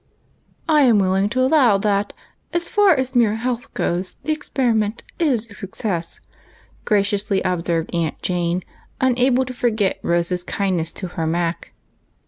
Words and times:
"I 0.67 0.81
am 0.81 0.97
willing 0.97 1.29
to 1.29 1.41
allow 1.45 1.77
that, 1.77 2.13
as 2.53 2.67
far 2.69 2.95
as 2.99 3.13
mere 3.13 3.35
health 3.35 3.71
goes, 3.75 4.15
the 4.23 4.31
experiment 4.33 5.03
is 5.19 5.45
a 5.45 5.53
success," 5.53 6.19
graciously 6.85 7.45
ob 7.45 7.67
served 7.67 7.93
Aunt 7.93 8.19
Jane, 8.23 8.63
unable 8.99 9.45
to 9.45 9.53
forget 9.53 9.99
Rose's 10.01 10.43
kindness 10.43 10.91
to 10.93 11.09
her 11.09 11.27
Mac. 11.27 11.73